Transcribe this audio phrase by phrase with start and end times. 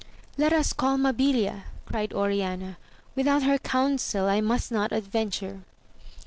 [0.35, 2.79] Let us call Mabilia, cried Oriana,
[3.15, 5.61] without her counsel I must not adventure.